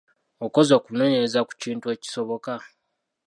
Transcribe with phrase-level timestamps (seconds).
[0.45, 2.53] Okoze okunoonyereza ku kintu ekisoboka?